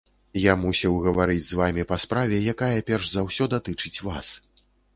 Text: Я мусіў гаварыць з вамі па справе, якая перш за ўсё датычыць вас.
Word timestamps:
Я 0.43 0.53
мусіў 0.61 0.95
гаварыць 1.07 1.43
з 1.49 1.59
вамі 1.59 1.85
па 1.93 1.99
справе, 2.07 2.41
якая 2.55 2.79
перш 2.89 3.05
за 3.15 3.21
ўсё 3.29 3.51
датычыць 3.55 4.03
вас. 4.09 4.35